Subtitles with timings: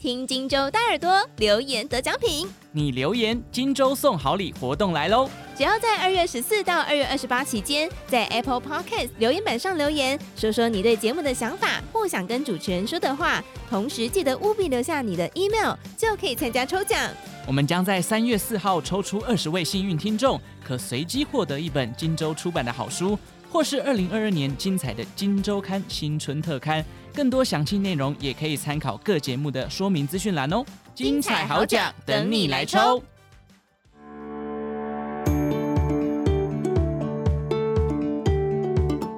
[0.00, 5.28] 听荆州大耳朵留言得奖品，你留言荆州送好礼活动来喽！
[5.54, 16.98] 只要在二月十四到二月二十八期间，在 Apple Podcast 留言板上留言，说说你对节目的想法或想跟主持人说的话，同时记得务必留下你的 email，就可以参加抽奖。
[17.46, 23.18] 我们将在三月四号抽出二十位幸运听众，可随机获得一本荆州出版的好书，
[23.50, 26.82] 或是二零二二年精彩的《荆州刊》新春特刊。
[27.14, 30.64] 更多详细内容也可以参考各节目的说明资讯栏哦。
[30.94, 33.02] 精彩好奖等你来抽！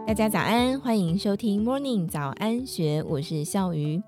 [0.07, 4.03] 大家早安，欢迎收听 Morning 早安学，我是笑鱼。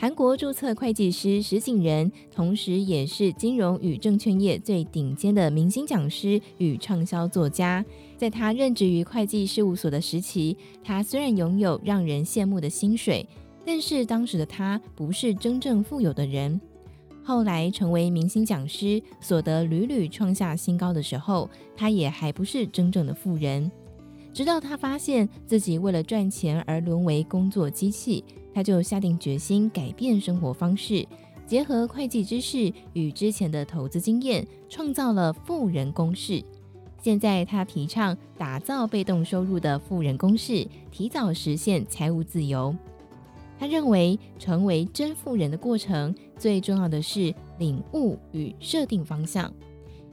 [0.00, 7.84] 韩国注册会计师石井仁，同时也是金融与证券业最顶尖的明星讲师与畅销作家。
[8.16, 13.28] 在他任职于会计事务所的时期，他虽然拥有让人羡慕的薪水，
[13.62, 16.58] 但是当时的他不是真正富有的人。
[17.22, 23.70] 后来成为明星讲师，所得屡屡创下新高的时候，他也还不是真正的富人。
[24.32, 28.24] 直到他发现自己为了赚钱而沦为工作机器。
[28.52, 31.06] 他就下定决心改变生活方式，
[31.46, 36.42] 结合会计知识与之前的投资经验，创造了富人公式。
[37.02, 42.74] 现在他提倡打造被动收入的富人公式，提早实现财务自由。
[43.58, 49.52] 他认为，成为真富人的过程，最重要的是领悟与设定方向，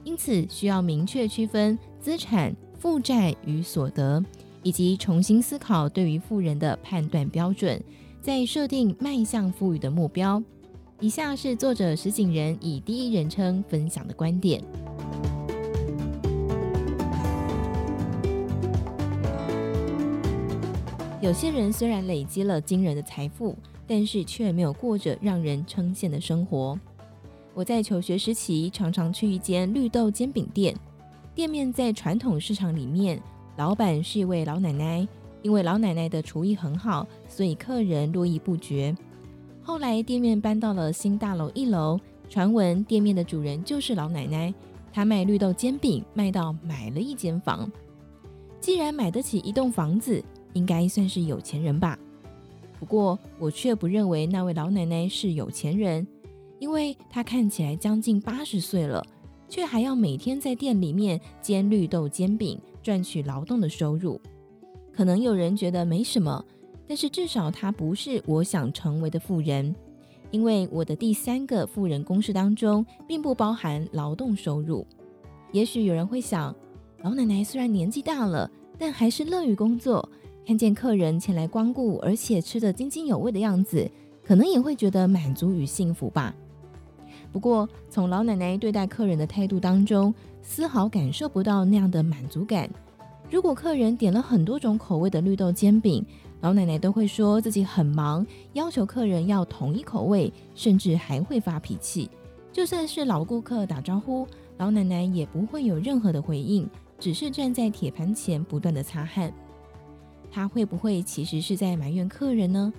[0.04, 4.22] 因此需要明确区分资产、负债与所得，
[4.62, 7.82] 以及重新思考对于富人的判断标准。
[8.20, 10.42] 在设定迈向富裕的目标。
[11.00, 14.62] 以下是作者石井人以第一人称分享的观点：
[21.20, 26.78] 有些人虽然累积了惊人的财富，但是却没有过着让人称羡的生活。
[27.54, 30.74] 我在求学时期常常去一间绿豆煎饼店，
[31.34, 33.20] 店面在传统市场里面，
[33.56, 35.06] 老板是一位老奶奶。
[35.42, 38.96] 因为老奶奶的厨艺很好，所以客人络绎不绝。
[39.62, 44.52] 后来店面搬到了新大楼一楼，传闻店面的主人就是老奶奶。
[44.92, 47.70] 她卖绿豆煎饼，卖到买了一间房。
[48.60, 50.22] 既然买得起一栋房子，
[50.54, 51.96] 应该算是有钱人吧？
[52.80, 56.06] 不过我却不认为那位老奶奶是有钱人，
[56.58, 59.04] 因为她看起来将近八十岁了，
[59.48, 64.20] 却还要每天在店里面煎绿豆煎饼，赚取劳动的收入。
[64.98, 66.44] 可能有人觉得没什么，
[66.84, 69.72] 但是至少他不是我想成为的富人，
[70.32, 74.84] 因为我的第三个富人公式当中并不包含劳动收入。
[75.52, 76.52] 也许有人会想，
[77.02, 80.10] 老奶奶虽然年纪大了，但还是乐于工作，
[80.44, 83.88] 看见客人前来光顾，而且吃得津津有味的样子，
[84.24, 86.34] 可能也会觉得满足与幸福吧。
[87.30, 92.68] 不过，从老奶奶对待客人的态度当中，丝毫感受不到那样的满足感。
[93.30, 96.04] 如果客人点了很多种口味的绿豆煎饼，
[96.40, 102.10] 老奶奶都会说自己很忙，要求客人要同一口味，甚至还会发脾气。
[102.50, 106.66] 就算是老顾客打招呼，老奶奶也不会有任何的回应，
[106.98, 109.30] 只是站在铁盘前不断的擦汗。
[110.30, 112.72] 她会不会其实是在埋怨客人呢？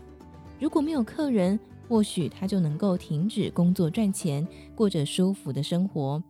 [0.60, 6.22] 如果没有客人，或许她就能够停止工作赚钱，过着舒服的生活。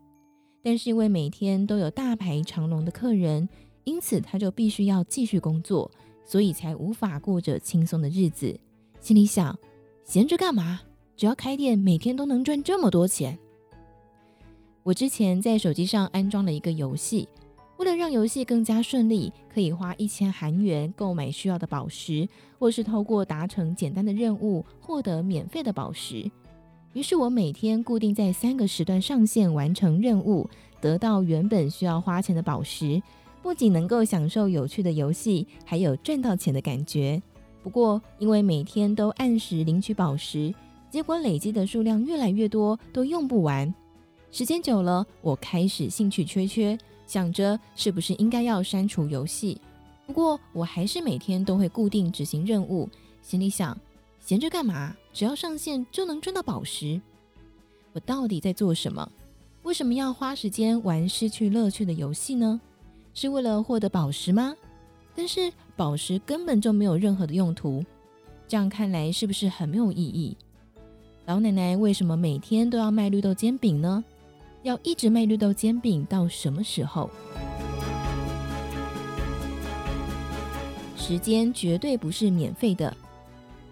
[0.61, 3.47] 但是因为每天都有大排长龙的客人。
[3.89, 5.89] 因此，他就必须要继续工作，
[6.23, 8.55] 所以才无法过着轻松的日子。
[9.01, 9.57] 心里想：
[10.03, 10.79] 闲着干嘛？
[11.17, 13.35] 只要开店，每天都能赚这么多钱。
[14.83, 17.27] 我之前在手机上安装了一个游戏，
[17.77, 22.29] 为了让游戏更加顺利，可以花一千韩元购买需要的宝石，
[22.59, 26.29] 或是透过达成简单的任务获得免费的宝石。
[26.93, 30.47] 于是我每天固定在三个时段上线完成任务，
[30.79, 33.01] 得到原本需要花钱的宝石。
[33.41, 37.21] 不仅能够享受有趣的游戏，还有赚到钱的感觉。
[37.63, 40.53] 不过，因为每天都按时领取宝石，
[40.89, 43.73] 结果累积的数量越来越多，都用不完。
[44.31, 46.77] 时间久了，我开始兴趣缺缺，
[47.07, 49.59] 想着是不是应该要删除游戏。
[50.05, 52.89] 不过，我还是每天都会固定执行任务，
[53.21, 53.77] 心里想：
[54.19, 54.95] 闲着干嘛？
[55.13, 56.99] 只要上线就能赚到宝石。
[57.93, 59.11] 我到底在做什么？
[59.63, 62.61] 为什么要花时间玩失去乐趣的游戏呢？
[63.21, 64.55] 是为了获得宝石吗？
[65.13, 67.83] 但是宝石根本就没有任何的用途，
[68.47, 70.37] 这样看来是不是很没有意义？
[71.25, 74.01] 老奶奶为什么每天都要卖绿豆煎饼呢？
[74.63, 77.09] 要一直卖绿豆煎饼到什么时候？
[80.95, 82.95] 时间绝对不是免费的，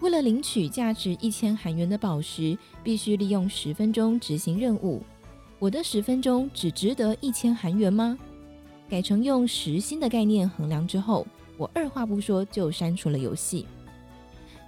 [0.00, 5.02] 为了领取价值一千韩元的宝石，必须利用十分钟执行任务。
[5.58, 8.18] 我的十分钟只值得一千韩元吗？
[8.88, 11.26] 改成用时薪的概念衡量之后，
[11.56, 13.66] 我二话不说就删除了游戏。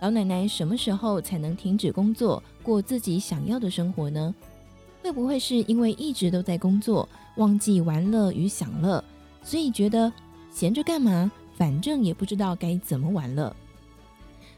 [0.01, 4.35] 老奶奶什么时候才能停止工作，过自己想要的生活呢？
[5.03, 9.03] 会不会是因为一直都在工作，忘记玩乐与享乐，
[9.43, 10.13] 所以觉得
[10.51, 11.33] 闲着干嘛？
[11.57, 13.55] 反正也不知道该怎么玩了。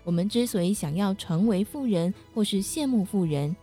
[0.05, 3.55] 我们之所以想要成为富人，或是羡慕富人，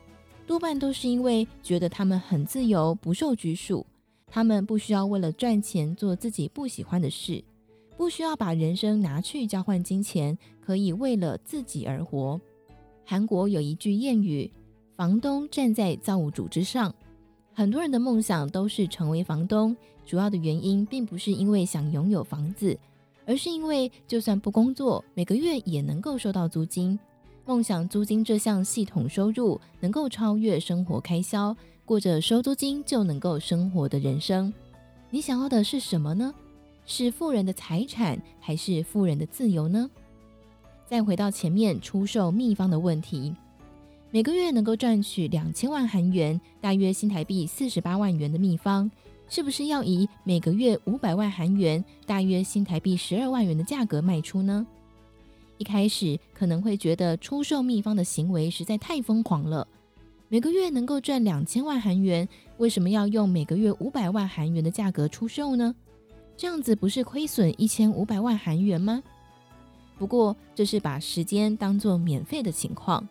[0.48, 3.86] 多半都是因为觉得他们很自由，不受拘束。
[4.30, 7.44] 他们不需要为了赚钱做自己不喜欢的事，
[7.98, 12.40] 不需要把人生拿去交换金钱，可以为了自己而活。
[13.04, 14.52] 韩国有一句谚语。
[14.96, 16.94] 房东站在造物主之上，
[17.54, 19.74] 很多人的梦想都是成为房东。
[20.06, 22.78] 主要的原因并不是因为想拥有房子，
[23.26, 27.00] 而是因为就算不工作，每个月也能够收到租金。
[27.46, 31.56] 梦想租金这项系统收入能够超越生活开销，
[31.89, 34.53] 过着收租金就能够生活的人生。
[35.09, 36.31] 你想要的是什么呢？
[36.86, 39.89] 是富人的财产，还是富人的自由呢？
[40.86, 43.33] 再回到前面出售秘方的问题。
[44.12, 48.92] 每个月能够赚取两千万韩元，大约新台币四十八万元的秘方，
[49.27, 54.63] 是不是要以每个月五百万韩元，大约新台币十二万元的价格卖出呢？
[55.57, 59.68] 一开始可能会觉得出售秘方的行为实在太疯狂了。
[60.31, 65.74] 每个月能够赚两千万韩元，为什么要用每个月五百万韩元的价格出售呢？
[66.38, 69.02] 这样子不是亏损一千五百万韩元吗？
[69.98, 73.06] 不过这是把时间当作免费的情况。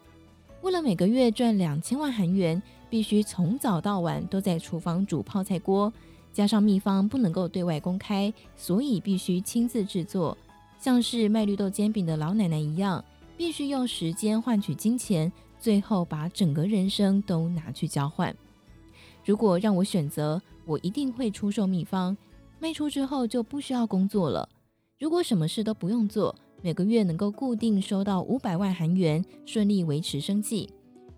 [0.63, 5.93] 为了每个月赚两千万韩元，必须从早到晚都在厨房煮泡菜锅，
[6.33, 10.39] 加上秘方不能够对外公开，所以必须亲自制作。
[10.79, 13.05] 像是卖绿豆煎饼的老奶奶一样，
[13.37, 18.35] 必须用时间换取金钱，最后把整个人生都拿去交换。
[19.25, 22.17] 如果让我选择，我一定会出售秘方，
[22.59, 24.49] 卖出之后就不需要工作了。
[24.99, 26.35] 如果什么事都不用做。
[26.61, 30.69] 每个月能够固定收到五百万韩元，顺利维持生计。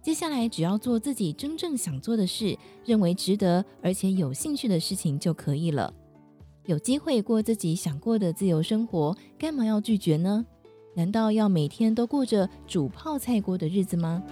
[0.02, 2.54] 接下来只要做自己真正想做的事，
[2.84, 5.90] 认为值得而且有兴趣的事情就可以了。
[6.66, 10.44] 有机会过自己想过的自由生活，干嘛要拒绝呢？
[11.00, 14.23] 难道要每天都过着煮泡菜锅的日子吗？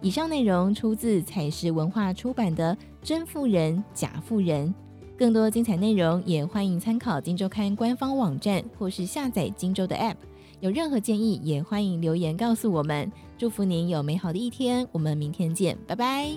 [0.00, 4.68] 以上内容出自采石文化出版的《真富人假富人》。
[5.18, 10.14] 更多精彩内容，也欢迎参考《今周刊》官方网站或是下载《今周》的 App。
[10.60, 13.10] 有任何建议，也欢迎留言告诉我们。
[13.36, 16.30] 祝福您有美好的一天，我们明天见，拜拜。